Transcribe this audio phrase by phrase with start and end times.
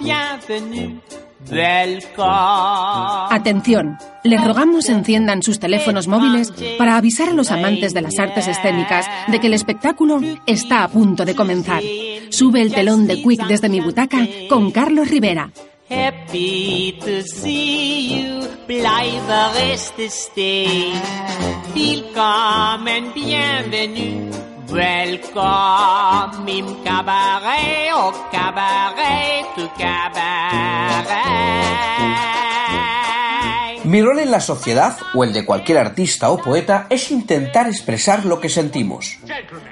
[0.00, 1.00] Bienvenue.
[3.30, 8.48] Atención, les rogamos enciendan sus teléfonos móviles para avisar a los amantes de las artes
[8.48, 11.82] escénicas de que el espectáculo está a punto de comenzar.
[12.30, 15.52] Sube el telón de Quick desde mi butaca con Carlos Rivera.
[23.14, 24.47] Bienvenue.
[29.78, 31.08] Cabaret.
[33.84, 38.26] Mi rol en la sociedad, o el de cualquier artista o poeta, es intentar expresar
[38.26, 39.16] lo que sentimos.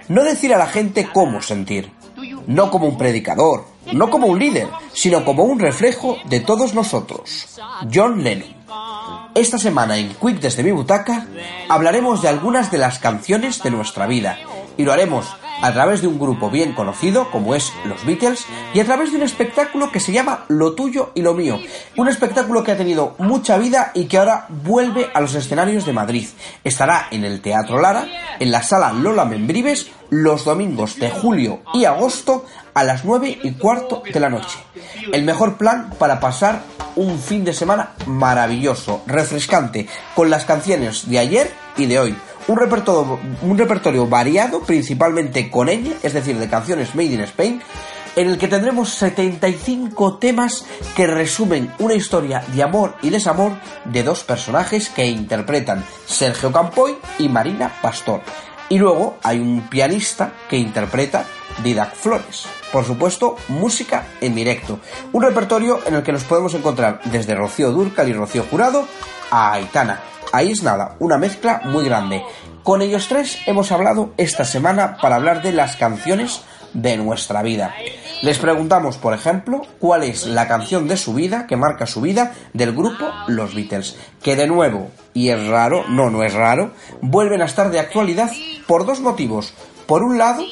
[0.08, 1.92] No decir a la gente cómo sentir.
[2.46, 7.58] No como un predicador, no como un líder, sino como un reflejo de todos nosotros.
[7.92, 8.56] John Lennon.
[9.34, 11.26] Esta semana en Quick desde mi butaca
[11.68, 14.38] hablaremos de algunas de las canciones de nuestra vida
[14.76, 15.26] y lo haremos
[15.62, 18.44] a través de un grupo bien conocido como es los Beatles
[18.74, 21.58] y a través de un espectáculo que se llama Lo tuyo y lo mío.
[21.96, 25.92] Un espectáculo que ha tenido mucha vida y que ahora vuelve a los escenarios de
[25.92, 26.28] Madrid.
[26.62, 28.06] Estará en el Teatro Lara,
[28.38, 33.52] en la sala Lola Membrives, los domingos de julio y agosto a las 9 y
[33.52, 34.58] cuarto de la noche.
[35.12, 36.62] El mejor plan para pasar
[36.96, 42.16] un fin de semana maravilloso, refrescante, con las canciones de ayer y de hoy
[42.48, 47.62] un repertorio, variado, principalmente con ella, es decir, de canciones made in Spain,
[48.14, 53.52] en el que tendremos 75 temas que resumen una historia de amor y desamor
[53.84, 58.22] de dos personajes que interpretan Sergio Campoy y Marina Pastor.
[58.68, 61.24] Y luego hay un pianista que interpreta
[61.62, 62.46] Didac Flores.
[62.72, 64.80] Por supuesto, música en directo.
[65.12, 68.86] Un repertorio en el que nos podemos encontrar desde Rocío Durcal y Rocío Jurado
[69.30, 70.00] a Aitana,
[70.36, 72.22] Ahí es nada, una mezcla muy grande.
[72.62, 76.42] Con ellos tres hemos hablado esta semana para hablar de las canciones
[76.74, 77.74] de nuestra vida.
[78.20, 82.34] Les preguntamos, por ejemplo, cuál es la canción de su vida que marca su vida
[82.52, 87.40] del grupo Los Beatles, que de nuevo, y es raro, no, no es raro, vuelven
[87.40, 88.30] a estar de actualidad
[88.66, 89.54] por dos motivos.
[89.86, 90.44] Por un lado,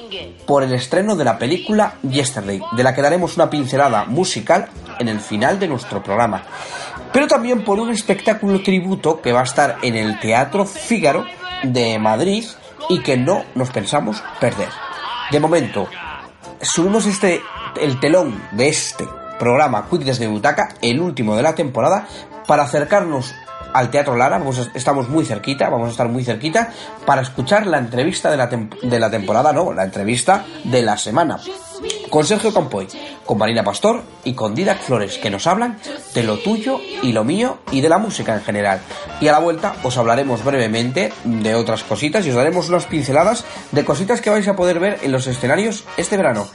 [0.46, 5.08] por el estreno de la película Yesterday, de la que daremos una pincelada musical en
[5.08, 6.42] el final de nuestro programa
[7.14, 11.24] pero también por un espectáculo tributo que va a estar en el Teatro Fígaro
[11.62, 12.44] de Madrid
[12.88, 14.68] y que no nos pensamos perder.
[15.30, 15.86] De momento,
[16.60, 17.40] subimos este
[17.80, 19.08] el telón de este
[19.38, 22.08] programa Quick desde Butaca, el último de la temporada,
[22.48, 23.32] para acercarnos
[23.72, 24.42] al Teatro Lara,
[24.74, 26.72] estamos muy cerquita, vamos a estar muy cerquita,
[27.06, 31.38] para escuchar la entrevista de la, de la temporada, no, la entrevista de la semana
[32.14, 32.86] con Sergio Campoy,
[33.26, 35.80] con Marina Pastor y con Didac Flores, que nos hablan
[36.14, 38.80] de lo tuyo y lo mío y de la música en general.
[39.20, 43.44] Y a la vuelta os hablaremos brevemente de otras cositas y os daremos unas pinceladas
[43.72, 46.46] de cositas que vais a poder ver en los escenarios este verano.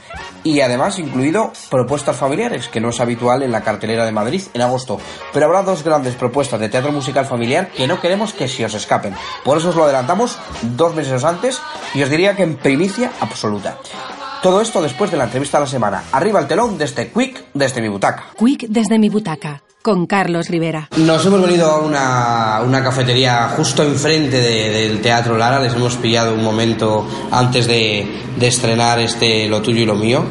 [0.44, 4.62] Y además incluido propuestas familiares, que no es habitual en la cartelera de Madrid en
[4.62, 4.98] agosto.
[5.34, 8.72] Pero habrá dos grandes propuestas de teatro musical familiar que no queremos que se os
[8.72, 9.14] escapen.
[9.44, 11.60] Por eso os lo adelantamos dos meses antes
[11.92, 13.76] y os diría que en primicia absoluta.
[14.42, 16.02] Todo esto después de la entrevista de la semana.
[16.12, 18.26] Arriba el telón de este Quick desde mi butaca.
[18.38, 20.88] Quick desde mi butaca con Carlos Rivera.
[20.96, 25.60] Nos hemos venido a una, una cafetería justo enfrente del Teatro Lara.
[25.60, 30.24] Les hemos pillado un momento antes de, de estrenar este Lo tuyo y lo mío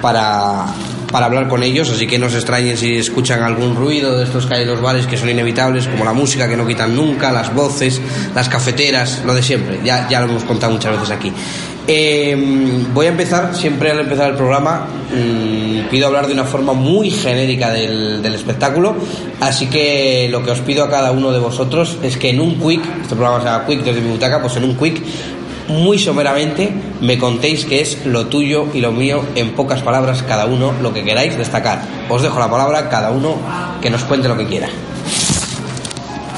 [0.00, 0.66] para,
[1.10, 4.46] para hablar con ellos, así que no se extrañen si escuchan algún ruido de estos
[4.46, 7.32] que hay en los bares que son inevitables, como la música que no quitan nunca,
[7.32, 8.00] las voces,
[8.34, 11.32] las cafeteras, lo de siempre, ya, ya lo hemos contado muchas veces aquí.
[11.88, 16.72] Em, voy a empezar, siempre al empezar el programa, mm, pido hablar de una forma
[16.72, 18.96] muy genérica del, del, espectáculo,
[19.40, 22.56] así que lo que os pido a cada uno de vosotros es que en un
[22.56, 25.00] quick, este programa se llama quick desde mi butaca, pues en un quick,
[25.68, 30.46] muy someramente, me contéis qué es lo tuyo y lo mío, en pocas palabras cada
[30.46, 31.82] uno, lo que queráis destacar.
[32.08, 33.36] Os dejo la palabra, cada uno
[33.80, 34.68] que nos cuente lo que quiera.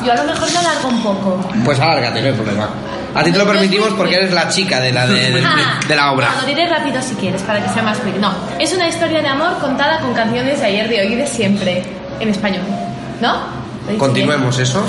[0.04, 1.40] Yo a lo mejor me alargo un poco.
[1.64, 2.68] Pues alárgate, no hay problema.
[3.14, 5.96] A ti te lo permitimos porque eres la chica de la, de, de, Ah, de
[5.96, 6.28] la obra.
[6.40, 8.16] Lo diré rápido si quieres, para que sea más quick.
[8.18, 11.26] No, es una historia de amor contada con canciones de ayer, de hoy y de
[11.26, 11.82] siempre,
[12.20, 12.62] en español.
[13.20, 13.32] ¿No?
[13.32, 14.84] ¿Lo he dicho Continuemos eso.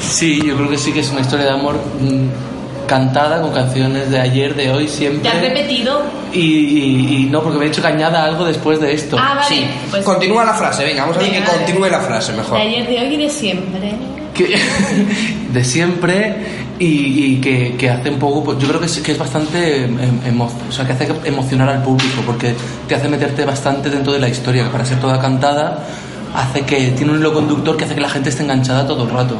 [0.00, 4.10] Sí, yo creo que sí que es una historia de amor mm, cantada con canciones
[4.10, 5.24] de ayer, de hoy, siempre.
[5.28, 6.02] ¿Ya has repetido?
[6.32, 9.16] Y, y- y no, porque me he dicho que añada algo después de esto.
[9.18, 9.46] Ah, vale.
[9.48, 12.56] Sí, Pues- continúa la frase, venga, vamos a ver que continúe la frase mejor.
[12.58, 13.94] De ayer, de hoy y de siempre.
[14.34, 14.58] Que-
[15.52, 19.12] de siempre y, y que, que hace un poco, pues, yo creo que es, que
[19.12, 19.96] es bastante em-
[20.26, 22.54] emo- o sea, que hace emocionar al público porque
[22.88, 25.86] te hace meterte bastante dentro de la historia, que para ser toda cantada
[26.34, 29.10] hace que tiene un hilo conductor que hace que la gente esté enganchada todo el
[29.10, 29.36] rato.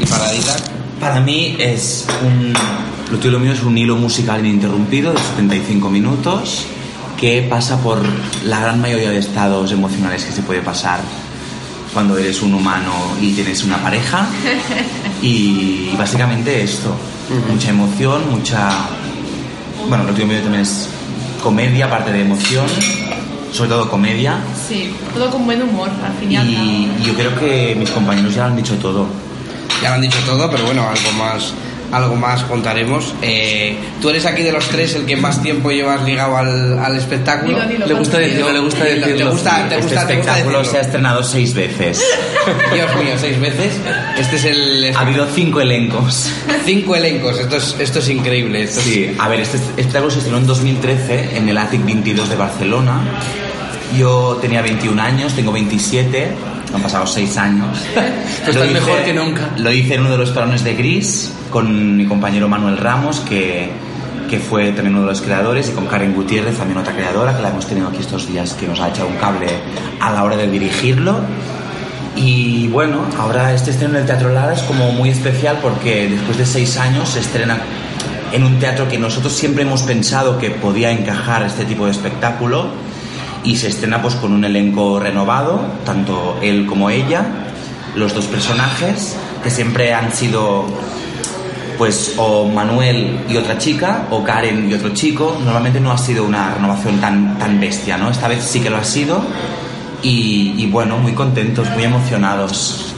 [0.00, 0.60] Y para Didac,
[0.98, 2.54] Para mí es un...
[3.12, 6.64] Lo tuyo y lo mío es un hilo musical ininterrumpido de 75 minutos
[7.20, 7.98] que pasa por
[8.46, 11.00] la gran mayoría de estados emocionales que se puede pasar
[11.94, 12.92] cuando eres un humano
[13.22, 14.26] y tienes una pareja.
[15.22, 16.94] Y básicamente esto,
[17.50, 18.68] mucha emoción, mucha...
[19.88, 20.90] Bueno, lo último medio también es
[21.42, 22.66] comedia, aparte de emoción,
[23.50, 24.36] sobre todo comedia.
[24.68, 26.66] Sí, todo con buen humor, al fin y al cabo.
[26.66, 29.06] Y y yo creo que mis compañeros ya lo han dicho todo.
[29.80, 31.54] Ya lo han dicho todo, pero bueno, algo más,
[31.96, 33.14] algo más contaremos.
[33.22, 36.96] Eh, Tú eres aquí de los tres el que más tiempo llevas ligado al, al
[36.96, 37.56] espectáculo.
[37.60, 39.16] Dilo, dilo, Le gusta decirlo, le gusta decirlo.
[39.16, 40.64] ¿Te gusta, te este gusta, te gusta espectáculo decirlo?
[40.72, 42.04] se ha estrenado seis veces.
[42.74, 43.72] Dios mío, seis veces.
[44.18, 44.92] Este es el...
[44.96, 46.30] ha habido cinco elencos.
[46.64, 48.62] Cinco elencos, esto es, esto es increíble.
[48.64, 52.28] Esto es- Sí, a ver, este espectáculo se estrenó en 2013 en el Atic 22
[52.28, 53.00] de Barcelona.
[53.96, 56.28] Yo tenía 21 años, tengo 27,
[56.74, 57.78] han pasado 6 años.
[57.94, 58.06] Pues
[58.48, 59.50] estás hice- mejor que nunca.
[59.56, 63.70] Lo hice en uno de los parones de Gris con mi compañero Manuel Ramos, que,
[64.28, 67.42] que fue también uno de los creadores, y con Karen Gutiérrez, también otra creadora, que
[67.42, 69.46] la hemos tenido aquí estos días, que nos ha echado un cable
[70.00, 71.20] a la hora de dirigirlo.
[72.16, 76.38] Y bueno, ahora este estreno en el Teatro Lara es como muy especial porque después
[76.38, 77.56] de seis años se estrena
[78.32, 82.66] en un teatro que nosotros siempre hemos pensado que podía encajar este tipo de espectáculo
[83.44, 87.24] y se estrena pues con un elenco renovado, tanto él como ella,
[87.94, 90.66] los dos personajes que siempre han sido
[91.78, 95.36] pues o Manuel y otra chica o Karen y otro chico.
[95.44, 98.10] Normalmente no ha sido una renovación tan, tan bestia, ¿no?
[98.10, 99.22] Esta vez sí que lo ha sido
[100.02, 102.94] y, y bueno, muy contentos, muy emocionados.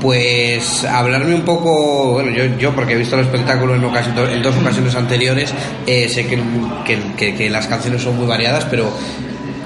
[0.00, 3.80] Pues hablarme un poco, bueno, yo, yo porque he visto el espectáculo en,
[4.42, 5.52] dos ocasiones anteriores,
[5.86, 6.38] eh, sé que,
[6.84, 8.90] que- que- que las canciones son muy variadas, pero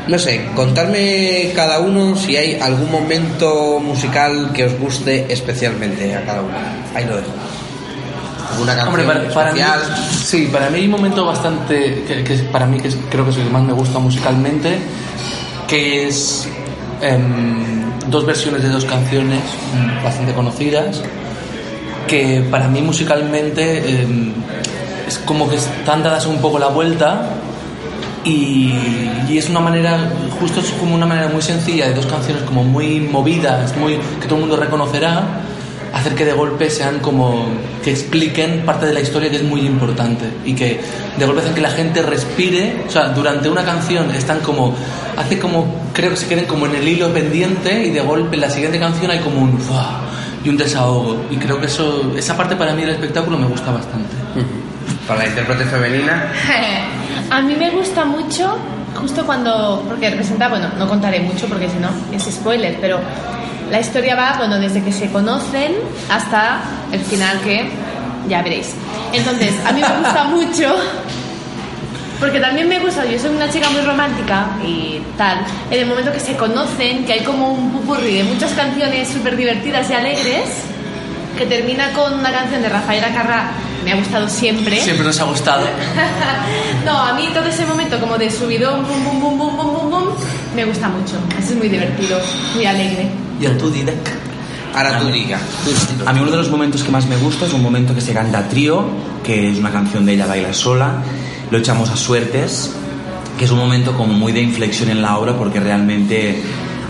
[0.06, 6.24] no sé, contarme cada uno si hay algún momento musical que os guste especialmente a
[6.24, 6.54] cada uno.
[6.94, 7.28] Ahí lo dejo.
[8.52, 10.08] ¿Alguna canción Hombre, para, para mí, especial?
[10.24, 13.36] sí, para mí hay un momento bastante, que, para mí que es- creo que es
[13.38, 14.78] el que más me gusta musicalmente,
[15.68, 16.48] que es
[17.00, 19.40] em, dos versiones de dos canciones
[19.74, 21.00] mm, bastante conocidas,
[22.06, 24.32] que para mí musicalmente em,
[25.06, 27.22] es como que están dadas un poco la vuelta
[28.24, 28.74] y,
[29.28, 29.98] y es una manera,
[30.40, 34.26] justo es como una manera muy sencilla de dos canciones como muy movidas, muy que
[34.26, 35.22] todo el mundo reconocerá,
[35.92, 37.46] hacer que de golpe sean como
[37.82, 40.80] que expliquen parte de la historia que es muy importante y que
[41.16, 44.74] de golpe hacen que la gente respire, o sea, durante una canción están como
[45.16, 48.42] hace como creo que se queden como en el hilo pendiente y de golpe en
[48.42, 50.00] la siguiente canción hay como un ¡fua!
[50.42, 53.70] y un desahogo y creo que eso esa parte para mí del espectáculo me gusta
[53.70, 54.14] bastante.
[55.06, 56.32] Para la intérprete femenina,
[57.30, 58.58] A mí me gusta mucho,
[59.00, 62.98] justo cuando, porque representa, bueno, no contaré mucho porque si no es spoiler, pero
[63.70, 65.74] la historia va, bueno, desde que se conocen
[66.10, 66.60] hasta
[66.92, 67.68] el final que
[68.28, 68.72] ya veréis.
[69.12, 70.76] Entonces, a mí me gusta mucho,
[72.18, 75.38] porque también me gusta, yo soy una chica muy romántica y tal,
[75.70, 79.36] en el momento que se conocen, que hay como un pupurri de muchas canciones súper
[79.36, 80.48] divertidas y alegres,
[81.38, 83.50] que termina con una canción de Rafaela Carrà,
[83.84, 84.78] me ha gustado siempre.
[84.80, 85.64] Siempre nos ha gustado.
[86.84, 89.90] no, a mí todo ese momento como de subidón, bum, bum, bum, bum, bum, bum,
[89.90, 90.04] bum,
[90.54, 91.16] me gusta mucho.
[91.38, 92.20] Eso es muy divertido,
[92.54, 93.29] muy alegre.
[93.40, 94.10] Y a tu Didek.
[94.74, 95.38] ahora tú diga.
[95.64, 98.00] tú- A mí uno de los momentos que más me gusta es un momento que
[98.00, 98.84] se canta a trío,
[99.24, 101.02] que es una canción de ella baila sola,
[101.50, 102.70] lo echamos a suertes,
[103.38, 106.42] que es un momento como muy de inflexión en la obra porque realmente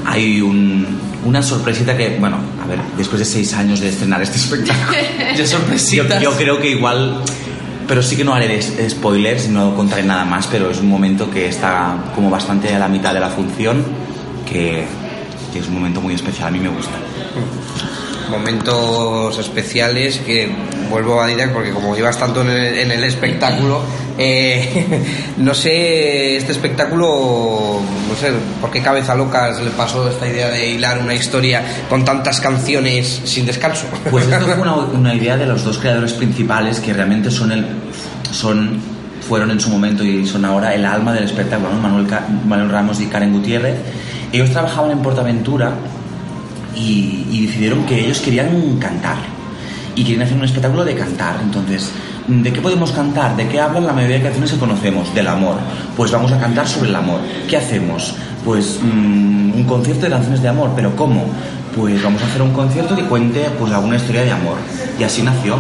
[0.05, 4.37] hay un- una sorpresita que, bueno, a ver, después de seis años de estrenar este
[4.39, 4.99] espectáculo,
[5.37, 6.21] yo, sorpresitas.
[6.23, 7.23] yo creo que igual,
[7.87, 11.47] pero sí que no haré spoilers, no contaré nada más, pero es un momento que
[11.49, 13.85] está como bastante a la mitad de la función,
[14.51, 14.85] que,
[15.53, 16.93] que es un momento muy especial, a mí me gusta.
[18.31, 20.55] momentos especiales que
[20.89, 23.83] vuelvo a Didac porque como llevas tanto en el, en el espectáculo
[24.17, 24.87] eh,
[25.39, 30.49] no sé este espectáculo no sé por qué cabeza loca se le pasó esta idea
[30.49, 35.37] de hilar una historia con tantas canciones sin descanso Pues esto fue una, una idea
[35.37, 37.67] de los dos creadores principales que realmente son el
[38.33, 38.81] son
[39.31, 41.79] fueron en su momento y son ahora el alma del espectáculo, ¿no?
[41.79, 42.07] Manuel,
[42.49, 43.77] Manuel Ramos y Karen Gutiérrez.
[44.33, 45.73] Ellos trabajaban en Portaventura
[46.75, 49.17] y, y decidieron que ellos querían cantar
[49.95, 51.37] y querían hacer un espectáculo de cantar.
[51.43, 51.91] Entonces,
[52.27, 53.37] ¿de qué podemos cantar?
[53.37, 55.15] ¿De qué hablan la mayoría de canciones que conocemos?
[55.15, 55.57] Del amor.
[55.97, 57.21] Pues vamos a cantar sobre el amor.
[57.49, 58.15] ¿Qué hacemos?
[58.45, 60.71] Pues mm, un concierto de canciones de amor.
[60.77, 61.25] ¿Pero cómo?
[61.77, 64.57] Pues vamos a hacer un concierto que cuente pues alguna historia de amor.
[64.99, 65.57] Y así nació.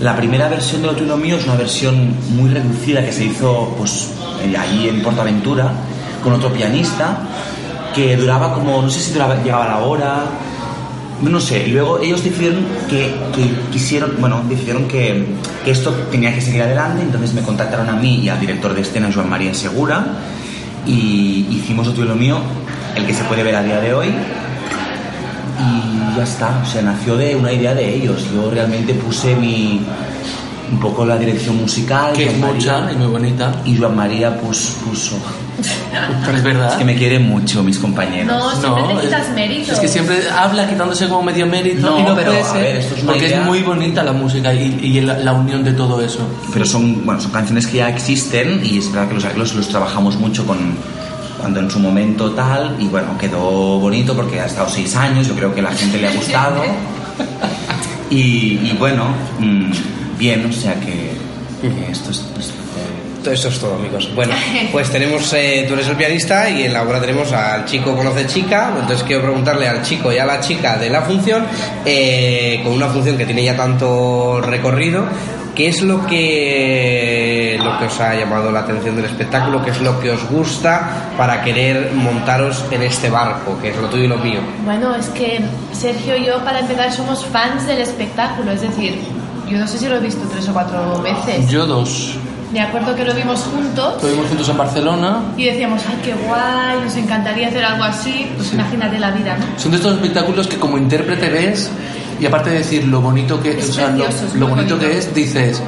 [0.00, 3.74] La primera versión de Lo tuyo mío es una versión muy reducida que se hizo
[3.76, 4.12] pues
[4.56, 5.72] allí en Portaventura
[6.22, 7.18] con otro pianista
[7.94, 10.24] que duraba como, no sé si duraba, llegaba la hora,
[11.22, 15.26] no sé, y luego ellos decidieron que, que quisieron, bueno, decidieron que,
[15.64, 18.82] que esto tenía que seguir adelante, entonces me contactaron a mí y al director de
[18.82, 20.06] escena, Joan María Segura,
[20.86, 22.38] y hicimos otro y lo mío,
[22.94, 24.08] el que se puede ver a día de hoy.
[25.58, 28.26] Y ya está, o sea, nació de una idea de ellos.
[28.32, 29.84] Yo realmente puse mi
[30.70, 32.12] un poco la dirección musical.
[32.12, 33.52] Que es mucha y muy bonita.
[33.64, 35.16] Y Joan María pues, puso...
[35.58, 36.70] Es verdad.
[36.72, 38.26] Es que me quieren mucho mis compañeros.
[38.26, 39.72] No, siempre quitas mérito.
[39.72, 42.76] Es que siempre habla quitándose como medio mérito No, y no pero, puede a ver,
[42.76, 45.64] esto es una porque idea- es muy bonita la música y, y la, la unión
[45.64, 46.20] de todo eso.
[46.52, 49.68] Pero son, bueno, son canciones que ya existen y es verdad que los arreglos los
[49.68, 50.58] trabajamos mucho con
[51.38, 55.34] cuando en su momento tal y bueno, quedó bonito porque ha estado seis años, yo
[55.34, 56.62] creo que la gente le ha gustado
[58.10, 58.16] y,
[58.64, 59.04] y bueno,
[59.38, 59.70] mm,
[60.18, 61.12] bien, o sea que,
[61.62, 62.24] que esto es...
[63.32, 64.10] Eso es todo, amigos.
[64.14, 64.34] Bueno,
[64.72, 68.26] pues tenemos, eh, tú eres el pianista y en la obra tenemos al chico conoce
[68.26, 68.72] chica.
[68.80, 71.44] Entonces quiero preguntarle al chico y a la chica de la función,
[71.84, 75.04] eh, con una función que tiene ya tanto recorrido,
[75.54, 79.62] ¿qué es lo que, lo que os ha llamado la atención del espectáculo?
[79.64, 83.88] ¿Qué es lo que os gusta para querer montaros en este barco, que es lo
[83.88, 84.40] tuyo y lo mío?
[84.64, 85.40] Bueno, es que
[85.72, 88.52] Sergio y yo, para empezar, somos fans del espectáculo.
[88.52, 89.00] Es decir,
[89.48, 91.48] yo no sé si lo he visto tres o cuatro veces.
[91.48, 92.16] Yo dos.
[92.52, 95.18] Me acuerdo que lo vimos juntos Lo vimos juntos en Barcelona.
[95.36, 98.30] y decíamos, ay, qué guay, nos encantaría hacer algo así.
[98.36, 99.58] Pues imagínate la vida, ¿no?
[99.60, 101.70] Son de estos espectáculos que como intérprete ves
[102.20, 104.78] y aparte de decir lo bonito que, Es o sea, lo, es bonito bonito.
[104.78, 105.62] que es, dices,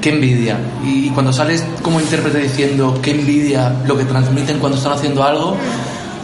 [0.00, 0.56] qué envidia.
[0.84, 5.22] Y, y cuando sales como intérprete diciendo qué envidia lo que transmiten cuando están haciendo
[5.22, 5.56] algo,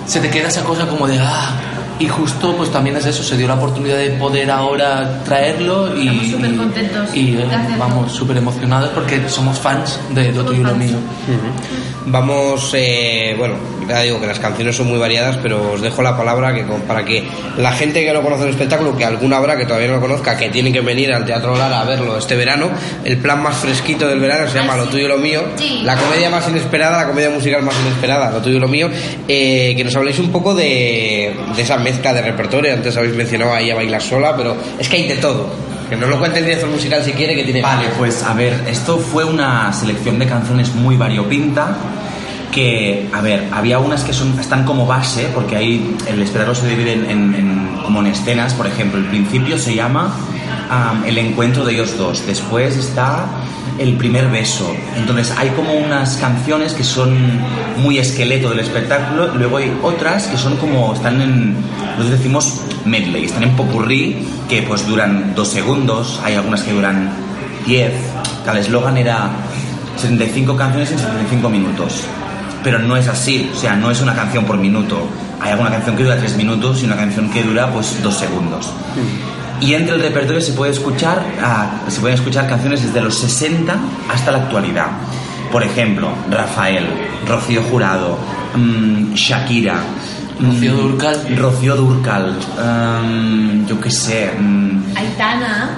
[0.06, 1.50] se te queda esa cosa como de ah.
[1.98, 6.08] Y justo pues también es eso, se dio la oportunidad de poder ahora traerlo y,
[6.08, 7.46] Estamos súper contentos y, eh,
[7.78, 10.96] vamos súper emocionados porque somos fans de lo tuyo y lo mío.
[12.06, 13.54] Vamos, eh, bueno,
[13.88, 16.82] ya digo que las canciones son muy variadas, pero os dejo la palabra que con-
[16.82, 17.24] para que
[17.56, 20.36] la gente que no conoce el espectáculo, que alguna habrá que todavía no lo conozca,
[20.36, 22.68] que tienen que venir al Teatro Lara a verlo este verano,
[23.04, 25.80] el plan más fresquito del verano se llama Lo tuyo y lo mío, Sí.
[25.82, 28.90] la comedia más inesperada, la comedia musical más inesperada, Lo tuyo y lo mío,
[29.26, 33.52] eh, que nos habléis un poco de, de esa mezcla de repertorio, antes habéis mencionado
[33.54, 35.46] ahí a bailar sola, pero es que hay de todo.
[35.88, 37.60] Que nos lo cuente el director musical si quiere, que tiene...
[37.62, 41.76] Vale, pues a ver, esto fue una selección de canciones muy variopinta
[42.52, 46.68] que, a ver, había unas que son, están como base, porque ahí el esperarlo se
[46.68, 50.14] divide en, en- en- como en escenas, por ejemplo, el principio se llama
[50.70, 53.26] am, El encuentro de ellos dos, después está
[53.78, 57.16] El primer beso, entonces hay como unas canciones que son
[57.78, 61.56] muy esqueleto del espectáculo, luego hay otras que son como, están en,
[61.96, 67.10] nosotros decimos medley, están en popurrí, que pues duran dos segundos, hay algunas que duran
[67.66, 67.92] 10,
[68.52, 69.30] el eslogan era
[69.96, 72.02] 75 canciones en 75 minutos.
[72.62, 75.06] Pero no es así, o sea, no es una canción por minuto.
[75.40, 78.70] Hay alguna canción que dura 3 minutos y una canción que dura pues 2 segundos.
[79.64, 83.74] Y entre el repertorio se puede escuchar, ah, se pueden escuchar canciones desde los 60
[84.12, 84.86] hasta la actualidad.
[85.50, 86.86] Por ejemplo, Rafael,
[87.26, 88.18] Rocío Jurado,
[88.54, 89.76] mm, Shakira,
[90.38, 91.36] mm, Rocío Dúrcal.
[91.38, 94.30] Rocío Dúrcal, mm, yo qué sé,
[94.96, 95.70] Aitana,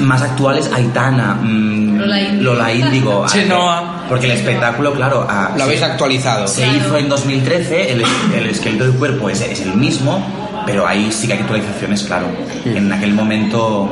[0.00, 3.24] más actuales Aitana, mm, Lola Índigo.
[3.26, 4.04] Chenoa.
[4.08, 6.46] porque el espectáculo, claro, ah, Lo habéis se- actualizado.
[6.46, 6.78] se Claro.
[6.78, 8.04] hizo en 2013, el,
[8.36, 12.26] el esqueleto del cuerpo es, es el mismo, pero ahí sí que hay actualizaciones, claro.
[12.64, 13.88] En aquel momento,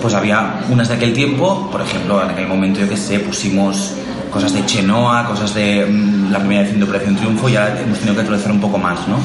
[0.00, 3.94] pues había unas de aquel tiempo, por ejemplo, en aquel momento, yo qué sé, pusimos
[4.30, 7.98] cosas de Chenoa, cosas de mm, la primera edición de Operación Triunfo, y ahora hemos
[7.98, 9.16] tenido que actualizar un poco más, ¿no?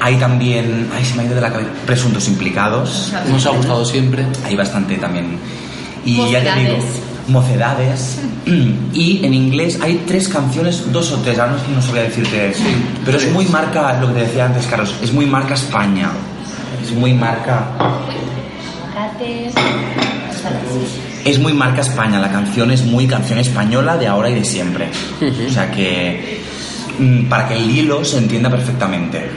[0.00, 3.84] Hay también, ay, se me ha ido de la cabeza, presuntos implicados, Nos ha gustado
[3.84, 4.26] siempre.
[4.44, 5.38] hay bastante también.
[6.04, 6.76] Y ya te digo,
[7.28, 8.18] mocedades.
[8.92, 12.02] Y en inglés hay tres canciones, dos o tres, ahora no, es que no sabría
[12.04, 12.52] decirte.
[13.04, 16.10] pero es muy marca, lo que te decía antes, Carlos, es muy marca España.
[16.82, 17.64] Es muy marca.
[21.24, 24.88] Es muy marca España, la canción es muy canción española de ahora y de siempre.
[25.48, 26.40] O sea que.
[26.98, 29.30] mm, Para que el hilo se entienda perfectamente.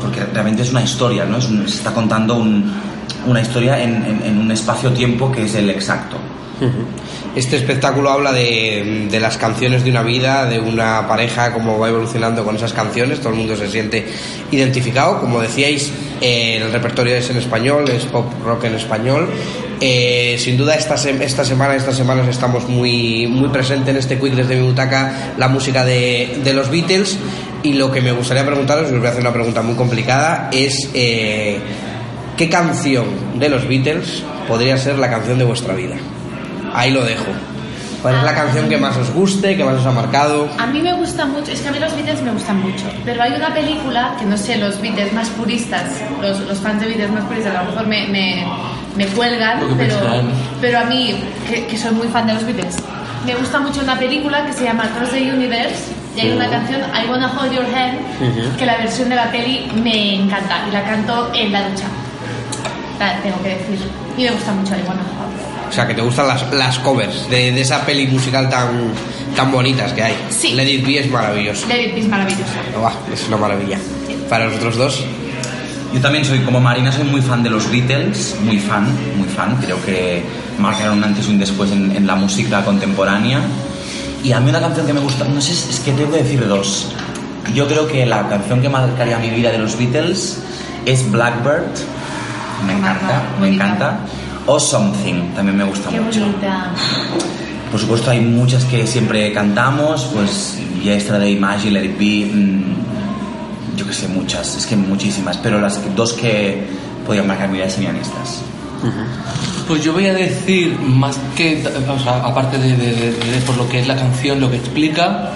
[0.00, 1.38] Porque realmente es una historia, ¿no?
[1.38, 2.70] Es un- se está contando un-
[3.26, 6.16] una historia en- en- en un espacio-tiempo que es el exacto.
[7.36, 12.44] Este espectáculo habla de, las canciones de una vida, de una pareja, cómo va evolucionando
[12.44, 14.06] con esas canciones, todo el mundo se siente
[14.50, 19.28] identificado, como decíais, el repertorio es en español, es pop rock en español.
[19.82, 24.34] Eh, sin duda esta, esta semana, estas semanas estamos muy, muy presentes en este quick
[24.34, 27.16] desde mi butaca, la música de, los Beatles
[27.62, 30.90] y lo que me gustaría preguntaros, os voy a hacer una pregunta muy complicada, es
[30.92, 31.58] eh,
[32.36, 33.06] ¿qué canción
[33.38, 35.96] de los Beatles podría ser la canción de vuestra vida?
[36.74, 37.26] Ahí lo dejo.
[38.02, 40.48] ¿Cuál es la canción que más os guste, que más os ha marcado?
[40.58, 43.22] A mí me gusta mucho, es que a mí los Beatles me gustan mucho, pero
[43.22, 45.84] hay una película que no sé, los Beatles más puristas,
[46.22, 48.46] los, los fans de Beatles más puristas, a lo mejor me, me,
[48.96, 49.96] me cuelgan, pero,
[50.62, 51.14] pero a mí,
[51.46, 52.76] que, que soy muy fan de los Beatles,
[53.26, 56.80] me gusta mucho una película que se llama Cross the Universe, Y hay una canción,
[56.80, 60.82] I Wanna Hold Your Hand, que la versión de la peli me encanta y la
[60.84, 61.84] canto en la ducha.
[62.98, 63.78] La tengo que decir.
[64.16, 65.29] Y me gusta mucho I Wanna Hold Your Hand.
[65.70, 68.92] O sea, que te gustan las, las covers de, de esa peli musical tan,
[69.36, 70.14] tan bonitas que hay.
[70.28, 70.52] Sí.
[70.54, 71.66] Let Be es maravilloso.
[71.68, 72.44] David es maravillosa.
[72.76, 73.78] Buah, es una maravilla.
[74.28, 75.04] Para nosotros dos,
[75.94, 78.86] Yo también soy, como Marina, soy muy fan de los Beatles, muy fan,
[79.16, 79.56] muy fan.
[79.60, 80.22] Creo que
[80.58, 83.40] marcaron un antes y un después en, en la música contemporánea.
[84.24, 86.46] Y a mí una canción que me gusta, no sé, es que tengo que decir
[86.46, 86.88] dos.
[87.54, 90.38] Yo creo que la canción que marcaría mi vida de los Beatles
[90.84, 91.64] es Blackbird,
[92.66, 93.64] me encanta, me Bonita.
[93.64, 93.98] encanta.
[94.52, 96.20] O Something, también me gusta Qué mucho.
[96.22, 96.72] bonita.
[97.70, 103.86] Por supuesto hay muchas que siempre cantamos, pues Yesterday, Magic, Let It Be, mm, yo
[103.86, 106.64] que sé, muchas, es que muchísimas, pero las dos que
[107.06, 108.42] podían marcar mi vida serían estas.
[109.68, 113.56] Pues yo voy a decir, más que, o sea, aparte de, de- de- de por
[113.56, 115.30] lo que es la canción, lo que explica,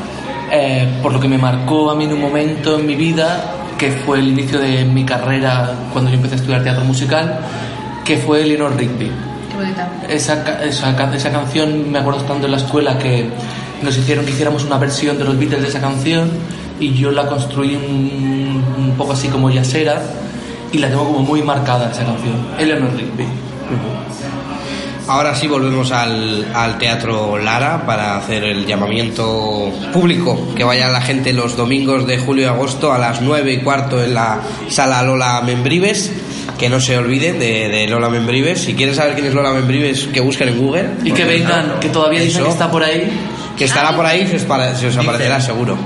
[0.50, 3.44] eh, por lo que me marcó a mí en un momento en mi vida,
[3.78, 7.38] que fue el inicio de mi carrera cuando yo empecé a estudiar teatro musical,
[8.04, 9.10] que fue Eleanor Rigby.
[10.08, 13.28] Esa, esa, esa canción, me acuerdo estando en la escuela que
[13.82, 16.30] nos hicieron que hiciéramos una versión de los Beatles de esa canción
[16.80, 20.02] y yo la construí un, un poco así como yasera
[20.72, 23.26] y la tengo como muy marcada esa canción, Eleanor Rigby.
[25.06, 31.02] Ahora sí volvemos al, al Teatro Lara para hacer el llamamiento público, que vaya la
[31.02, 35.02] gente los domingos de julio y agosto a las 9 y cuarto en la sala
[35.02, 36.10] Lola Membrives,
[36.64, 38.62] que no se olviden de, de Lola Membrives.
[38.62, 40.86] Si quieren saber quién es Lola Membrives, que busquen en Google.
[41.04, 43.06] Y que vengan, que todavía dicen que está por ahí.
[43.54, 45.76] Que estará por ahí, se os, para- se os aparecerá seguro.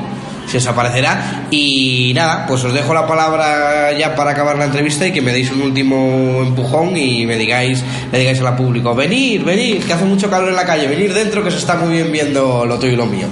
[0.47, 1.47] Se os aparecerá.
[1.51, 5.33] Y nada, pues os dejo la palabra ya para acabar la entrevista y que me
[5.33, 7.83] deis un último empujón y me digáis,
[8.13, 11.43] le digáis al público, venir, venir, que hace mucho calor en la calle, venir dentro
[11.43, 13.27] que se está muy bien viendo lo tuyo y lo mío.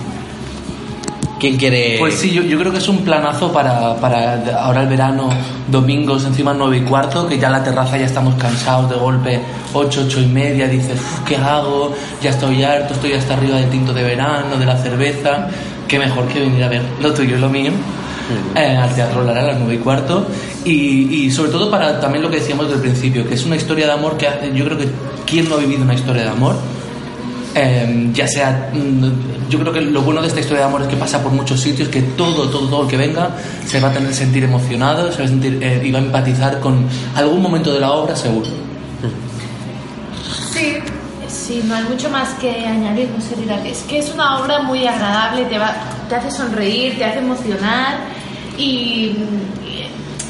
[1.39, 1.97] ¿Quién quiere...?
[1.99, 5.29] Pues sí, yo, yo creo que es un planazo para, para ahora el verano,
[5.69, 9.41] domingos encima 9 y cuarto, que ya la terraza ya estamos cansados de golpe,
[9.75, 11.95] 8, 8 y media, dices, "Uf, ¿qué hago?
[12.23, 15.49] Ya estoy harto, estoy hasta arriba del tinto de verano, de la cerveza,
[15.87, 17.71] qué mejor que venir a ver lo tuyo y lo mío.
[18.57, 20.27] eh, al Teatro Lara a las 9 y cuarto
[20.65, 23.55] y, y sobre todo para también lo que decíamos desde el principio que es una
[23.55, 24.89] historia de amor que hace- yo creo que
[25.25, 26.57] quién no ha vivido una historia de amor
[27.59, 30.89] Eh, ya sea, mm, yo creo que lo bueno de esta historia de amor es
[30.89, 33.31] que pasa por muchos sitios, que todo, todo, todo el que venga
[33.67, 36.61] se va a tener sentir emocionado, se va a sentir eh, y va a empatizar
[36.61, 38.47] con algún momento de la obra seguro.
[40.53, 40.75] Sí,
[41.29, 43.35] sí, no hay mucho más que añadir, no sé,
[43.71, 45.75] es que es una obra muy agradable, te, va,
[46.11, 48.01] te hace sonreír, te hace emocionar
[48.59, 49.17] y,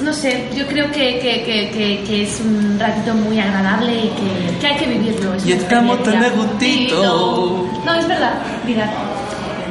[0.03, 4.09] no sé, yo creo que, que, que, que- que es un ratito muy agradable y
[4.09, 5.35] que, que hay que vivirlo.
[5.35, 7.69] es Y estamos tan a gustito.
[7.85, 8.35] No, es verdad,
[8.67, 8.91] dirá.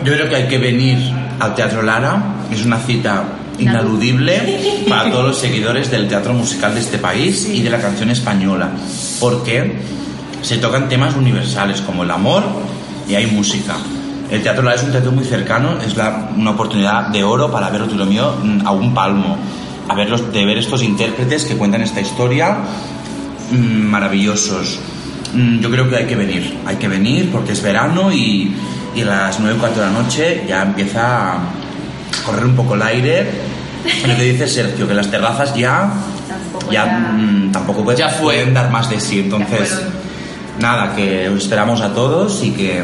[0.03, 0.97] Yo creo que hay que venir
[1.39, 3.23] al Teatro Lara, es una cita
[3.57, 8.09] inaludible para todos los seguidores del teatro musical de este país y de la canción
[8.09, 8.69] española,
[9.19, 9.79] porque
[10.41, 12.43] se tocan temas universales como el amor
[13.09, 13.75] y hay música.
[14.29, 17.69] El Teatro Lara es un teatro muy cercano, es la- una oportunidad de oro para
[17.69, 18.33] ver lo mío
[18.65, 19.37] a un palmo,
[19.87, 22.57] a verlos, de ver estos intérpretes que cuentan esta historia
[23.51, 24.79] mm, maravillosos.
[25.33, 28.55] Mm, Yo creo que hay que venir, hay que venir porque es verano y,
[28.95, 31.39] y a las 9 4 de la noche ya empieza a
[32.25, 33.29] correr un poco el aire.
[34.07, 35.91] Lo que dice Sergio, que las terrazas ya,
[36.27, 38.35] Tampoco ya, ya- mm, tampoco pueden, Ya fue.
[38.37, 39.19] pueden dar más de sí.
[39.19, 39.79] Entonces,
[40.59, 42.81] nada, que os esperamos a todos y que,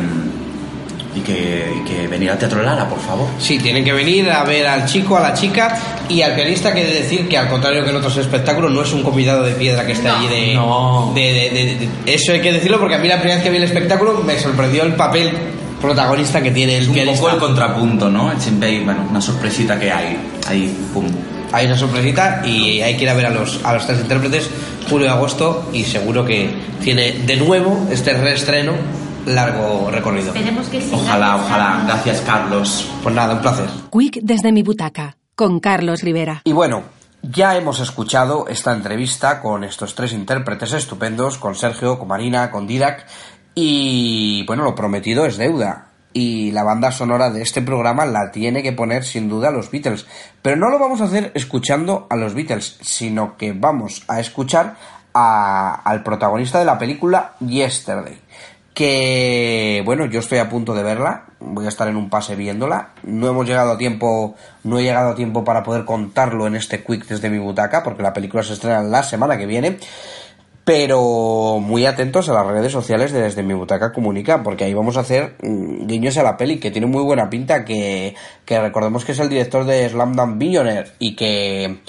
[1.16, 3.28] y que, y que venir al Teatro Lara, por favor.
[3.38, 6.86] Sí, tienen que venir a ver al chico, a la chica y al pianista que
[6.86, 9.86] de decir que al contrario que en otros espectáculos no es un convidado de piedra
[9.86, 10.18] que está No.
[10.20, 11.12] allí de, No.
[11.14, 13.50] de- de- de- de- Eso hay que decirlo porque a mí la primera vez que
[13.50, 15.32] vi el espectáculo me sorprendió el papel
[15.82, 17.22] protagonista que tiene el Es un pianista.
[17.24, 18.32] poco el contrapunto, ¿no?
[18.40, 20.18] Siempre hay bueno, una sorpresita que hay.
[20.48, 21.06] Ahí, pum.
[21.54, 24.50] Hay una sorpresita y hay que ir a ver a los, a los tres intérpretes
[24.90, 26.50] julio y agosto y seguro que
[26.82, 28.74] tiene de nuevo este reestreno
[29.26, 30.28] largo recorrido.
[30.34, 30.92] Esperemos que sí.
[30.94, 31.84] Ojalá, ojalá.
[31.86, 32.90] Gracias, Carlos.
[33.04, 33.70] Pues nada, un placer.
[33.92, 36.42] Quick desde mi butaca, con Carlos Rivera.
[36.44, 36.84] Y bueno,
[37.22, 42.66] ya hemos escuchado esta entrevista con estos tres intérpretes estupendos, con Sergio, con Marina, con
[42.68, 43.06] Didac,
[43.56, 45.88] y bueno, lo prometido es deuda.
[46.14, 50.06] Y la banda sonora de este programa la tiene que poner sin duda los Beatles.
[50.42, 54.76] Pero no lo vamos a hacer escuchando a los Beatles, sino que vamos a escuchar
[55.14, 58.20] a- al protagonista de la película Yesterday.
[58.74, 62.90] Que bueno, yo estoy a punto de verla, voy a estar en un pase viéndola.
[63.04, 66.84] No hemos llegado a tiempo, no he llegado a tiempo para poder contarlo en este
[66.84, 69.78] quick desde mi butaca, porque la película se estrena la semana que viene.
[70.64, 74.96] pero muy atentos a las redes sociales de Desde mi Butaca Comunica, porque ahí vamos
[74.96, 79.04] a hacer mm, guiños a la peli, que tiene muy buena pinta, que, que recordemos
[79.04, 81.80] que es el director de Slam Dunk Billionaire y que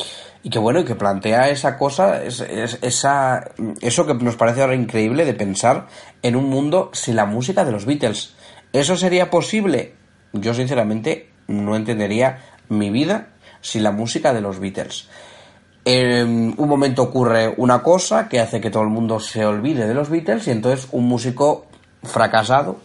[0.45, 3.45] y que bueno, y que plantea esa cosa, es, es- esa,
[3.81, 5.87] eso que nos parece ahora increíble de pensar
[6.23, 8.35] en un mundo sin la música de los Beatles.
[8.73, 9.95] ¿Eso sería posible?
[10.33, 13.29] Yo sinceramente no entendería mi vida
[13.61, 15.09] sin la música de los Beatles.
[15.85, 19.95] En un momento ocurre una cosa que hace que todo el mundo se olvide de
[19.95, 21.67] los Beatles y entonces un músico
[22.05, 22.79] fracasado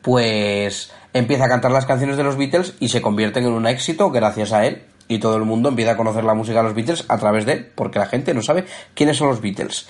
[0.00, 4.10] pues empieza a cantar las canciones de los Beatles y se convierten en un éxito
[4.10, 7.04] gracias a él y todo el mundo empieza a conocer la música de los Beatles
[7.08, 9.88] a través de él porque la gente no sabe quiénes son los Beatles.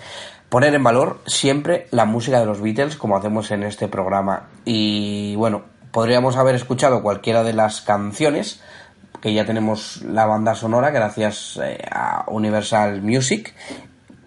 [0.48, 5.36] Poner en valor siempre la música de los Beatles como hacemos en este programa y
[5.36, 8.62] bueno, podríamos haber escuchado cualquiera de las canciones
[9.20, 13.52] que ya tenemos la banda sonora gracias eh, a Universal Music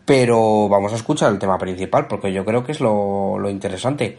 [0.06, 4.18] pero vamos a escuchar el tema principal porque yo creo que es lo, lo interesante.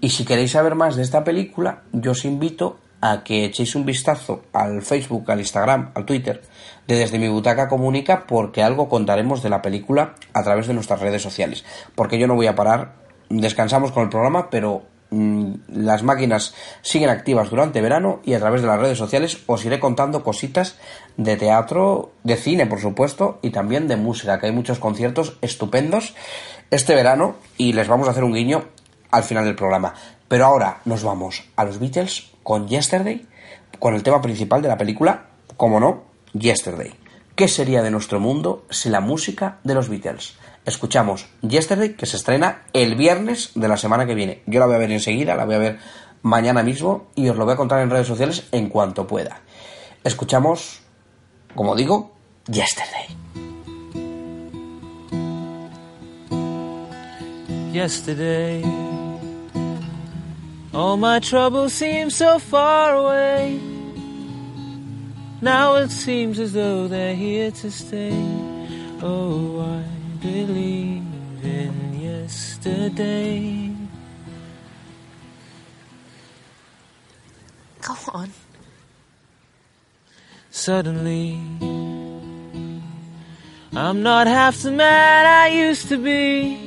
[0.00, 3.84] Y si queréis saber más de esta película, yo os invito a que echéis un
[3.84, 6.40] vistazo al Facebook, al Instagram, al Twitter
[6.86, 11.00] de Desde mi Butaca Comunica porque algo contaremos de la película a través de nuestras
[11.00, 11.64] redes sociales.
[11.94, 12.94] Porque yo no voy a parar,
[13.28, 18.62] descansamos con el programa, pero mm, las máquinas siguen activas durante verano y a través
[18.62, 20.78] de las redes sociales os iré contando cositas
[21.16, 26.14] de teatro, de cine por supuesto y también de música, que hay muchos conciertos estupendos
[26.70, 28.64] este verano y les vamos a hacer un guiño
[29.10, 29.92] al final del programa.
[30.28, 33.26] Pero ahora nos vamos a los Beatles con Yesterday,
[33.78, 35.26] con el tema principal de la película,
[35.56, 36.94] como no, Yesterday.
[37.34, 40.34] ¿Qué sería de nuestro mundo sin la música de los Beatles?
[40.64, 44.42] Escuchamos Yesterday, que se estrena el viernes de la semana que viene.
[44.46, 45.78] Yo la voy a ver enseguida, la voy a ver
[46.22, 49.40] mañana mismo y os lo voy a contar en redes sociales en cuanto pueda.
[50.04, 50.82] Escuchamos,
[51.54, 52.12] como digo,
[52.46, 53.22] Yesterday.
[57.72, 58.91] yesterday.
[60.74, 63.60] All my troubles seem so far away.
[65.42, 68.14] Now it seems as though they're here to stay.
[69.02, 69.82] Oh, I
[70.22, 71.04] believe
[71.42, 73.74] in yesterday.
[77.82, 78.30] Go on.
[80.50, 81.40] Suddenly,
[83.74, 86.61] I'm not half the man I used to be.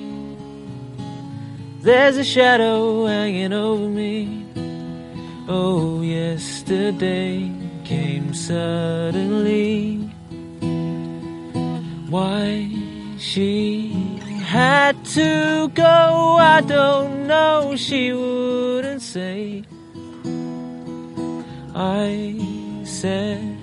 [1.86, 4.44] There's a shadow hanging over me.
[5.48, 7.52] Oh, yesterday
[7.84, 9.98] came suddenly.
[12.10, 12.72] Why
[13.20, 13.92] she
[14.42, 17.76] had to go, I don't know.
[17.76, 19.64] She wouldn't say.
[21.76, 23.60] I said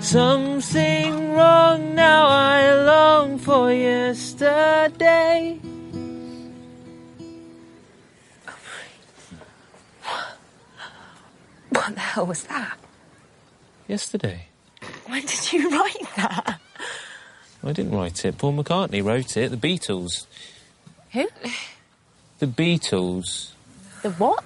[0.00, 1.94] something wrong.
[1.94, 5.60] Now I long for yesterday.
[11.90, 12.78] What the hell was that?
[13.88, 14.46] Yesterday.
[15.06, 16.60] When did you write that?
[17.64, 18.38] I didn't write it.
[18.38, 19.50] Paul McCartney wrote it.
[19.50, 20.26] The Beatles.
[21.10, 21.26] Who?
[22.38, 23.54] The Beatles.
[24.02, 24.44] The what?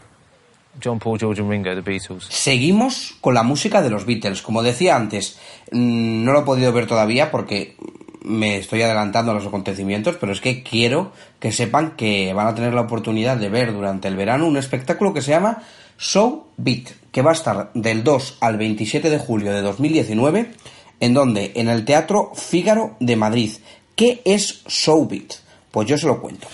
[0.80, 2.24] John Paul, George and Ringo, the Beatles.
[2.30, 4.40] Seguimos con la música de los Beatles.
[4.40, 5.38] Como decía antes,
[5.70, 7.76] mm, no lo he podido ver todavía porque
[8.22, 12.54] me estoy adelantando a los acontecimientos, pero es que quiero que sepan que van a
[12.54, 15.62] tener la oportunidad de ver durante el verano un espectáculo que se llama
[15.98, 20.52] Show Beat, que va a estar del 2 al 27 de julio de 2019,
[21.00, 23.52] en donde en el Teatro Fígaro de Madrid.
[23.96, 25.34] ¿Qué es Show Beat?
[25.70, 26.48] Pues yo se lo cuento.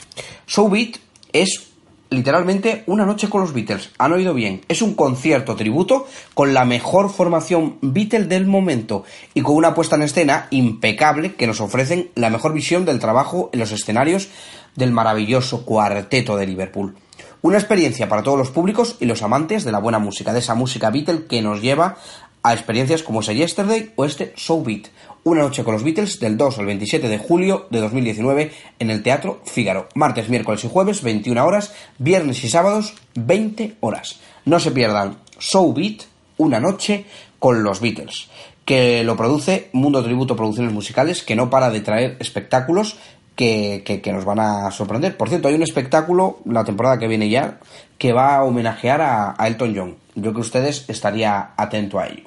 [0.47, 0.97] Show Beat
[1.33, 1.71] es
[2.11, 3.91] literalmente una noche con los Beatles.
[3.99, 4.63] Han oído bien.
[4.69, 9.97] Es un concierto tributo con la mejor formación Beatle del momento y con una puesta
[9.97, 14.29] en escena impecable que nos ofrecen la mejor visión del trabajo en los escenarios
[14.75, 16.97] del maravilloso cuarteto de Liverpool.
[17.43, 20.55] Una experiencia para todos los públicos y los amantes de la buena música, de esa
[20.55, 21.97] música Beatle que nos lleva
[22.43, 24.89] a experiencias como ese Yesterday o este Show Beat.
[25.25, 29.03] Una noche con los Beatles del 2 al 27 de julio de 2019 en el
[29.03, 29.89] Teatro Fígaro.
[29.95, 34.21] Martes, miércoles y jueves 21 horas, viernes y sábados 20 horas.
[34.45, 36.03] No se pierdan Show Beat,
[36.37, 37.07] una noche
[37.39, 38.29] con los Beatles,
[38.67, 42.99] que lo produce Mundo Tributo Producciones Musicales, que no para de traer espectáculos
[43.37, 45.17] que, nos van a sorprender.
[45.17, 47.59] Por cierto, hay un espectáculo la temporada que viene ya
[47.99, 49.97] que va a homenajear a, Elton John.
[50.15, 52.25] Yo que ustedes estaría atento a ello.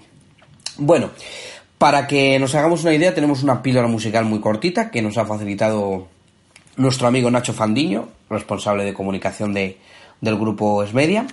[0.77, 1.09] Bueno,
[1.77, 5.25] para que nos hagamos una idea, tenemos una píldora musical muy cortita que nos ha
[5.25, 6.07] facilitado
[6.77, 9.79] nuestro amigo Nacho Fandiño, responsable de comunicación de,
[10.21, 11.27] del grupo Esmedia,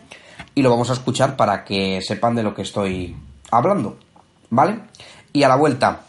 [0.54, 3.16] y lo vamos a escuchar para que sepan de lo que estoy
[3.50, 3.96] hablando,
[4.50, 4.80] ¿vale?
[5.32, 6.02] Y a la vuelta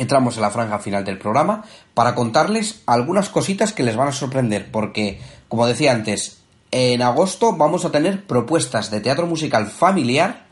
[0.00, 4.12] entramos en la franja final del programa para contarles algunas cositas que les van a
[4.12, 10.46] sorprender, porque, como decía antes, en agosto vamos a tener propuestas de teatro musical familiar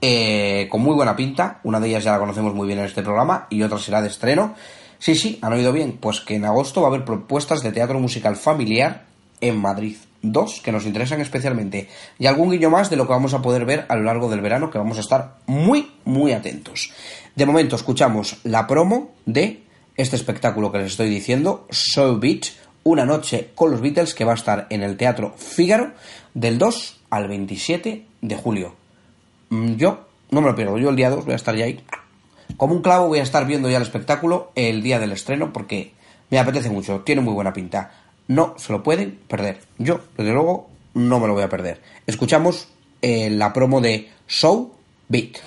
[0.00, 1.60] eh, con muy buena pinta.
[1.64, 4.08] Una de ellas ya la conocemos muy bien en este programa y otra será de
[4.08, 4.54] estreno.
[4.98, 5.98] Sí, sí, han oído bien.
[6.00, 9.06] Pues que en agosto va a haber propuestas de teatro musical familiar
[9.40, 9.96] en Madrid.
[10.26, 11.88] Dos que nos interesan especialmente.
[12.18, 14.40] Y algún guiño más de lo que vamos a poder ver a lo largo del
[14.40, 16.92] verano, que vamos a estar muy, muy atentos.
[17.36, 19.62] De momento escuchamos la promo de
[19.96, 24.32] este espectáculo que les estoy diciendo, So Beach, una noche con los Beatles, que va
[24.32, 25.92] a estar en el Teatro Fígaro
[26.32, 28.74] del 2 al 27 de julio.
[29.50, 31.84] Mm, Yo no me lo pierdo, yo el día 2 voy a estar ya ahí.
[32.56, 35.92] Como un clavo voy a estar viendo ya el espectáculo el día del estreno porque
[36.30, 38.03] me apetece mucho, tiene muy buena pinta.
[38.26, 39.60] No se lo pueden perder.
[39.78, 41.82] Yo, desde luego, no me lo voy a perder.
[42.06, 42.68] Escuchamos
[43.02, 44.72] eh, la promo de Show
[45.08, 45.38] Beat.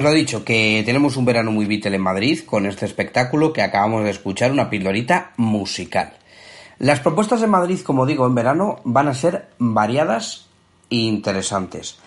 [0.00, 3.60] Pues lo dicho, que tenemos un verano muy Beatle en Madrid con este espectáculo que
[3.60, 6.14] acabamos de escuchar, una pildorita musical.
[6.78, 10.46] Las propuestas en Madrid, como digo, en verano van a ser variadas
[10.88, 11.98] e interesantes.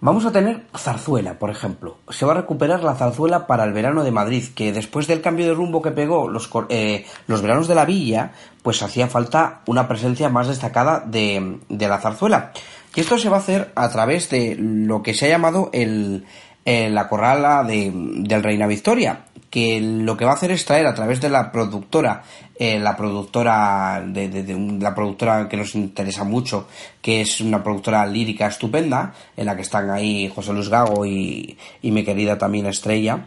[0.00, 1.98] Vamos a tener zarzuela, por ejemplo.
[2.10, 5.46] Se va a recuperar la zarzuela para el verano de Madrid, que después del cambio
[5.46, 8.30] de rumbo que pegó los, eh, los veranos de la villa,
[8.62, 12.52] pues hacía falta una presencia más destacada de, de la zarzuela.
[12.94, 16.26] Y esto se va a hacer a través de lo que se ha llamado el,
[16.64, 19.20] eh, la corrala de, del Reina Victoria,
[19.50, 22.22] que lo que va a hacer es traer a través de la productora,
[22.56, 26.68] eh, la productora de, de- de la productora que nos interesa mucho,
[27.02, 31.56] que es una productora lírica estupenda, en la que están ahí José Luis Gago y,
[31.82, 33.24] y mi querida también Estrella,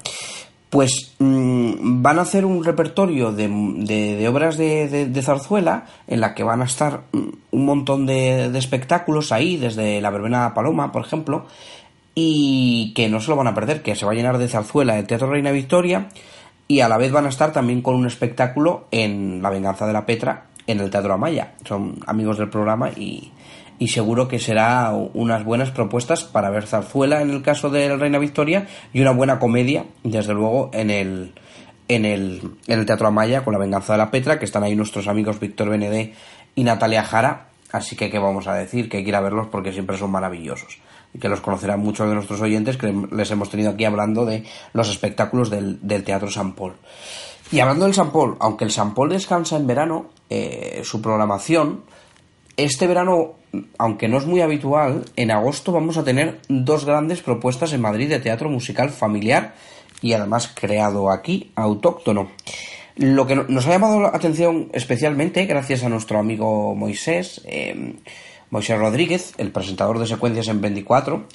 [0.70, 6.22] pues mm, van a hacer un repertorio de, de- de obras de, de- zarzuela en
[6.22, 7.20] la que van a estar mm,
[7.52, 11.46] un montón de espectáculos ahí, desde la verbena Paloma, por ejemplo,
[12.16, 14.98] y que no se lo van a perder, que se va a llenar de zarzuela
[15.00, 16.10] el Teatro Reina Victoria
[16.68, 19.94] y a la vez van a estar también con un espectáculo en La Venganza de
[19.94, 21.54] la Petra en el Teatro Amaya.
[21.66, 23.32] Son amigos del programa y,
[23.80, 28.20] y seguro que será unas buenas propuestas para ver zarzuela en el caso del Reina
[28.20, 31.34] Victoria y una buena comedia, desde luego, en el,
[31.88, 34.76] en el, en el Teatro Amaya con La Venganza de la Petra, que están ahí
[34.76, 36.14] nuestros amigos Víctor Benedé
[36.56, 37.48] y Natalia Jara.
[37.72, 38.88] Así que, ¿qué vamos a decir?
[38.88, 40.78] Que hay que ir a verlos porque siempre son maravillosos.
[41.20, 44.90] Que los conocerán muchos de nuestros oyentes que les hemos tenido aquí hablando de los
[44.90, 46.74] espectáculos del, del Teatro San Paul.
[47.52, 51.82] Y hablando del San Paul, aunque el San Paul descansa en verano, eh, su programación,
[52.58, 53.34] este verano,
[53.78, 58.10] aunque no es muy habitual, en agosto vamos a tener dos grandes propuestas en Madrid
[58.10, 59.54] de teatro musical familiar
[60.02, 62.30] y además creado aquí, autóctono.
[62.96, 67.96] Lo que no- nos ha llamado la atención especialmente, gracias a nuestro amigo Moisés, eh,
[68.54, 71.26] Moisés Rodríguez, el presentador de secuencias en 24,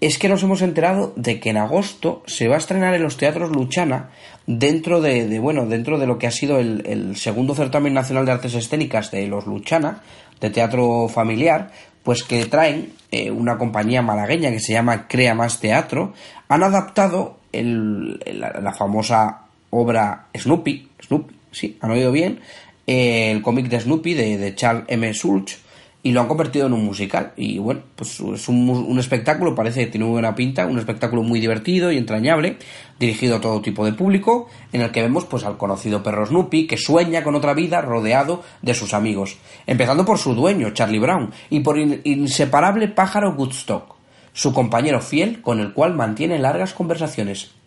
[0.00, 3.18] es que nos hemos enterado de que en agosto se va a estrenar en los
[3.18, 4.08] teatros Luchana
[4.46, 8.54] dentro de, bueno dentro de lo que ha sido el, segundo certamen nacional de artes
[8.54, 10.00] escénicas de los Luchana
[10.40, 11.70] de teatro familiar
[12.02, 16.14] pues que traen eh, una compañía malagueña que se llama Crea Más Teatro.
[16.48, 22.40] Han adaptado la, famosa obra Snoopy Snoopy sí han oído bien
[22.86, 25.12] eh, el cómic de Snoopy de, de Charles M.
[25.12, 25.58] Schulz
[26.02, 27.32] y lo han convertido en un musical.
[27.36, 31.22] Y bueno, pues es un, un espectáculo, parece que tiene muy buena pinta, un espectáculo
[31.22, 32.56] muy divertido y entrañable,
[32.98, 36.66] dirigido a todo tipo de público, en el que vemos pues al conocido perro Snoopy,
[36.66, 39.36] que sueña con otra vida rodeado de sus amigos,
[39.66, 43.94] empezando por su dueño, Charlie Brown, y por el inseparable pájaro Woodstock,
[44.32, 47.61] su compañero fiel con el cual mantiene largas conversaciones.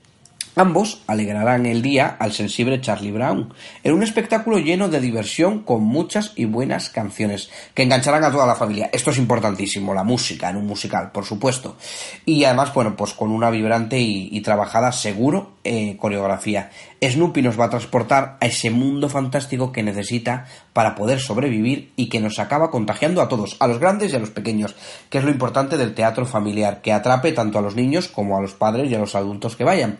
[0.56, 5.84] Ambos alegrarán el día al sensible Charlie Brown, en un espectáculo lleno de diversión con
[5.84, 8.89] muchas y buenas canciones que engancharán a toda la familia.
[8.94, 11.76] Esto es importantísimo, la música en un musical, por supuesto.
[12.26, 16.69] Y además, bueno, pues con una vibrante y, trabajada seguro eh, coreografía.
[17.01, 22.08] Snoopy nos va a transportar a ese mundo fantástico que necesita para poder sobrevivir y
[22.10, 24.75] que nos acaba contagiando a todos, a los grandes y a los pequeños,
[25.10, 28.41] que es lo importante del teatro familiar, que atrape tanto a los niños como a
[28.41, 29.97] los padres y a los adultos que vayan.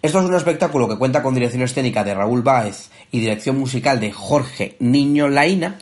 [0.00, 4.00] Esto es un espectáculo que cuenta con dirección escénica de Raúl Báez y dirección musical
[4.00, 5.78] de Jorge Niño Laína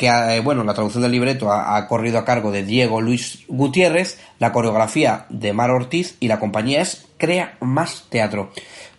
[0.00, 3.44] que eh, bueno, la traducción del libreto ha, ha, corrido a cargo de Diego Luis
[3.48, 8.50] Gutiérrez, la coreografía de Mar Ortiz y la compañía es Crea Más Teatro.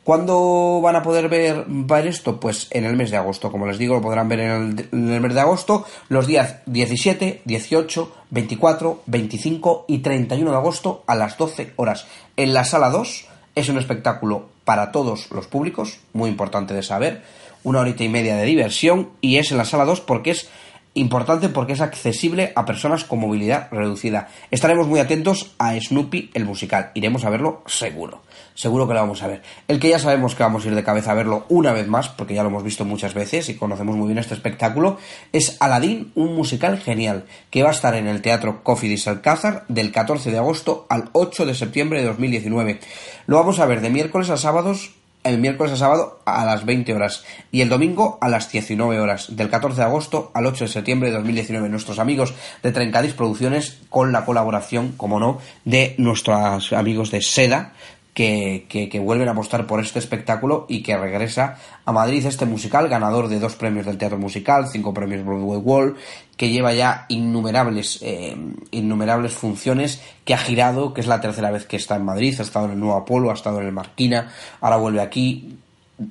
[0.04, 2.40] ¿Cuándo van a poder ver, ver esto?
[2.40, 5.12] Pues en el mes de agosto, como les digo, lo podrán ver en el, en
[5.12, 11.16] el mes de agosto, los días 17, 18, 24, 25 y 31 de agosto a
[11.16, 12.06] las 12 horas.
[12.38, 17.24] En la sala 2 es un espectáculo para todos los públicos, muy importante de saber,
[17.64, 20.48] una horita y media de diversión y es en la sala 2 porque es
[20.94, 24.28] Importante porque es accesible a personas con movilidad reducida.
[24.52, 26.92] Estaremos muy atentos a Snoopy el musical.
[26.96, 28.24] Iremos a verlo seguro.
[28.56, 29.42] Seguro que lo vamos a ver.
[29.70, 32.10] El que ya sabemos que vamos a ir de cabeza a verlo una vez más,
[32.10, 34.98] porque ya lo hemos visto muchas veces y conocemos muy bien este espectáculo,
[35.32, 39.94] es Aladdin, un musical genial, que va a estar en el Teatro Cofidis Alcázar del
[39.94, 42.82] 14 de agosto al 8 de septiembre de 2019.
[43.28, 44.92] Lo vamos a ver de miércoles a sábados
[45.24, 49.36] el miércoles a sábado a las 20 horas y el domingo a las 19 horas,
[49.36, 51.70] del 14 de agosto al 8 de septiembre de 2019.
[51.70, 57.74] Nuestros amigos de Trencadis Producciones con la colaboración, como no, de nuestros amigos de Seda,
[58.14, 62.46] que, que, que, vuelven a apostar por este espectáculo y que regresa a Madrid este
[62.46, 65.96] musical, ganador de dos premios del teatro musical, cinco premios Broadway Wall,
[66.36, 68.36] que lleva ya innumerables, eh,
[68.72, 72.44] innumerables funciones, que ha girado, que es la tercera vez que está en Madrid, ha
[72.44, 75.58] estado en el Nuevo Apolo, ha estado en el Marquina, ahora vuelve aquí,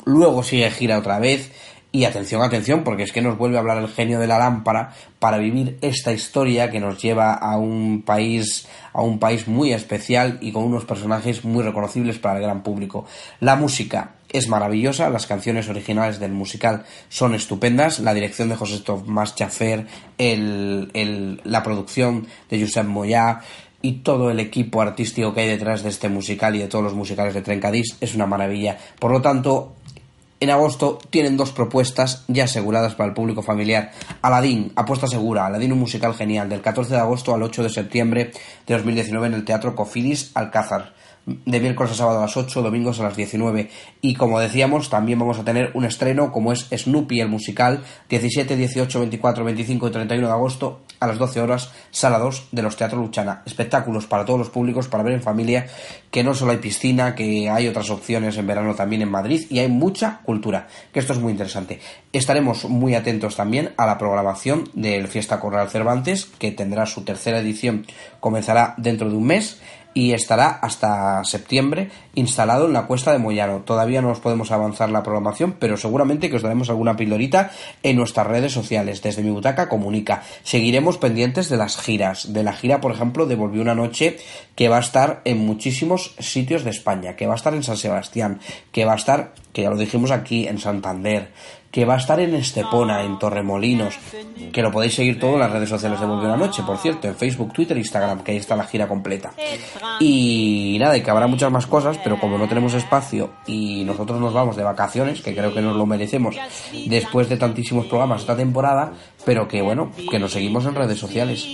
[0.05, 1.53] luego sigue gira otra vez,
[1.92, 4.94] y atención, atención, porque es que nos vuelve a hablar el genio de la lámpara
[5.18, 10.38] para vivir esta historia que nos lleva a un país, a un país muy especial
[10.40, 13.07] y con unos personajes muy reconocibles para el gran público.
[13.40, 18.81] La música es maravillosa, las canciones originales del musical son estupendas, la dirección de José
[18.81, 23.40] Tomás Chafer, el, el, la producción de Josep Moyá,
[23.83, 26.94] y todo el equipo artístico que hay detrás de este musical y de todos los
[26.94, 28.76] musicales de Trencadís es una maravilla.
[28.98, 29.72] Por lo tanto,
[30.40, 33.92] en agosto tienen dos propuestas ya aseguradas para el público familiar.
[34.22, 38.33] Aladín, apuesta segura, Aladín un musical genial, del 14 de agosto al 8 de septiembre
[38.66, 40.94] de 2019 en el Teatro Cofidis Alcázar.
[41.27, 43.71] De miércoles a sábado a las 8, domingos a las 19.
[44.01, 48.57] Y como decíamos, también vamos a tener un estreno como es Snoopy el musical, 17,
[48.57, 52.77] 18, 24, 25 y 31 de agosto a las 12 horas, sala 2 de los
[52.77, 53.43] Teatros Luchana.
[53.47, 55.67] Espectáculos para todos los públicos, para ver en familia,
[56.11, 59.61] que no solo hay piscina, que hay otras opciones en verano también en Madrid y
[59.61, 61.81] hay mucha cultura, que esto es muy interesante.
[62.13, 67.41] Estaremos muy atentos también a la programación del Fiesta Corral Cervantes, que tendrá su tercera
[67.41, 67.87] edición,
[68.21, 69.61] comenzará dentro de un mes
[69.92, 73.62] y estará hasta septiembre instalado en la cuesta de Moyano.
[73.62, 77.50] Todavía no os podemos avanzar la programación, pero seguramente que os daremos alguna pildorita
[77.83, 79.03] en nuestras redes sociales.
[79.03, 80.22] Desde mi butaca comunica.
[80.42, 82.33] Seguiremos pendientes de las giras.
[82.33, 84.18] De la gira, por ejemplo, de Volvió una noche
[84.55, 87.76] que va a estar en muchísimos sitios de España, que va a estar en San
[87.76, 88.40] Sebastián,
[88.72, 91.31] que va a estar, que ya lo dijimos aquí, en Santander,
[91.71, 93.99] que va a estar en Estepona, en Torremolinos,
[94.53, 97.07] que lo podéis seguir todo en las redes sociales de Volvió una Noche, por cierto,
[97.07, 99.33] en Facebook, Twitter Instagram, que ahí está la gira completa.
[100.01, 104.21] Y nada, y que habrá muchas más cosas, pero como no tenemos espacio y nosotros
[104.21, 106.37] nos vamos de vacaciones, que creo que nos lo merecemos
[106.87, 108.93] después de tantísimos programas esta temporada,
[109.25, 111.47] pero que bueno, que nos seguimos en redes sociales.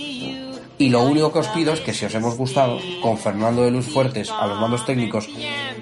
[0.77, 3.71] Y lo único que os pido es que si os hemos gustado, con Fernando de
[3.71, 5.27] Luz Fuertes a los mandos técnicos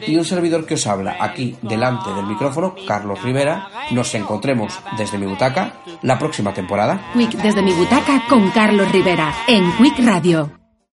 [0.07, 5.17] y un servidor que os habla aquí delante del micrófono, Carlos Rivera, nos encontremos desde
[5.17, 7.11] mi butaca la próxima temporada.
[7.13, 10.64] Quick desde mi butaca con Carlos Rivera en Quick Radio.